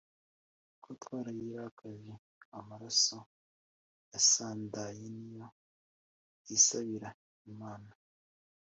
kuko 0.83 0.87
twarayirakaje, 1.01 2.13
amaraso 2.59 3.17
yasandaye 4.13 5.03
niyo 5.17 5.45
yisabira 6.47 7.09
imana 7.51 7.91